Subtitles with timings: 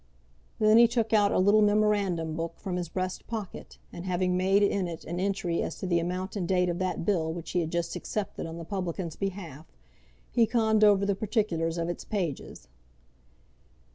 [0.57, 4.63] Then he took out a little memorandum book from his breast pocket, and having made
[4.63, 7.59] in it an entry as to the amount and date of that bill which he
[7.59, 9.67] had just accepted on the publican's behalf,
[10.31, 12.67] he conned over the particulars of its pages.